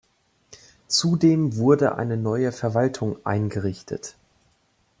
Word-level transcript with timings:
Zudem 0.87 1.57
wurde 1.57 1.93
eine 1.93 2.17
neue 2.17 2.51
Verwaltung 2.51 3.23
eingerichtet. 3.23 4.15